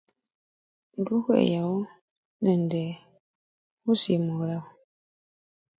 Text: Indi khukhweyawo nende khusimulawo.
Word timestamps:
Indi 0.93 1.09
khukhweyawo 1.13 1.77
nende 2.43 2.81
khusimulawo. 3.83 4.69